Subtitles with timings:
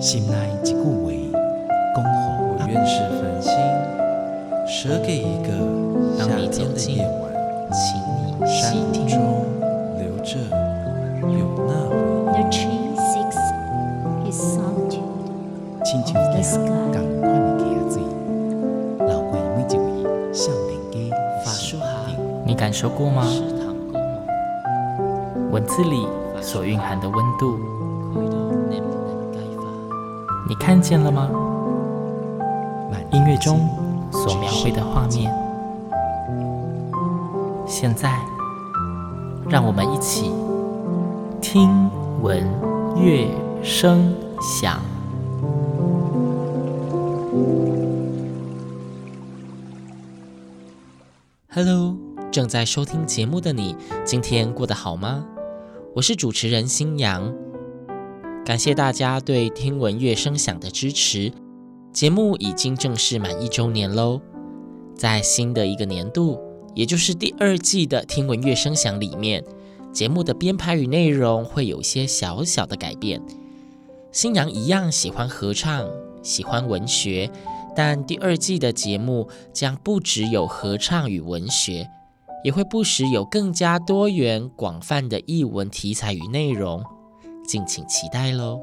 [0.00, 0.80] 心内一句话，
[1.94, 2.10] 恭候
[2.48, 3.52] 我愿是繁星，
[4.66, 5.48] 舍给一个
[6.16, 7.30] 夏天的夜晚，
[7.70, 9.06] 请你山细听。
[9.06, 9.20] 中
[9.98, 10.38] 留着
[11.28, 11.92] 有那回
[12.32, 12.50] The 忆。
[12.50, 13.36] tree seeks
[14.24, 15.04] his solitude.
[15.84, 16.10] 亲像
[16.42, 16.96] 行同款的
[17.58, 18.02] 溪仔水，
[19.06, 21.14] 流过每一位少年家
[21.44, 21.84] 法术哈，
[22.46, 23.22] 你感受过吗？
[25.52, 26.06] 文字里
[26.40, 27.60] 所蕴含的温度。
[30.50, 31.30] 你看见了吗？
[32.90, 33.68] 万音乐中
[34.10, 35.32] 所描绘的画面，
[37.68, 38.18] 现在，
[39.48, 40.32] 让我们一起
[41.40, 41.88] 听
[42.20, 42.44] 闻
[42.96, 43.28] 乐
[43.62, 44.80] 声响。
[51.54, 51.94] Hello，
[52.32, 55.24] 正在收听节目的你，今天过得好吗？
[55.94, 57.32] 我是主持人星洋，
[58.50, 61.32] 感谢大家对听闻乐声响的支持。
[61.92, 64.20] 节目已经正式满一周年喽，
[64.96, 66.36] 在新的一个年度，
[66.74, 69.44] 也就是第二季的听闻乐声响里面，
[69.92, 73.22] 节目的编排与内容会有些小小的改变。
[74.10, 75.88] 新娘一样喜欢合唱，
[76.20, 77.30] 喜欢文学，
[77.76, 81.86] 但第二季的节目将不只有合唱与文学，
[82.42, 86.82] 也会不时有更加多元广泛的译文题材与内容，
[87.50, 88.62] 敬请期待喽。